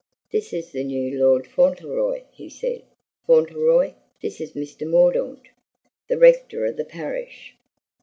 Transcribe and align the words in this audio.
"This 0.31 0.51
is 0.51 0.71
the 0.71 0.83
new 0.83 1.19
Lord 1.23 1.45
Fauntleroy," 1.45 2.23
he 2.31 2.49
said. 2.49 2.81
"Fauntleroy, 3.27 3.93
this 4.19 4.41
is 4.41 4.53
Mr. 4.53 4.89
Mordaunt, 4.89 5.49
the 6.07 6.17
rector 6.17 6.65
of 6.65 6.77
the 6.77 6.85
parish." 6.85 7.55